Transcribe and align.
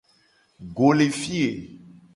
Go 0.77 0.89
le 0.97 1.07
fi 1.19 1.35
ye. 1.41 1.51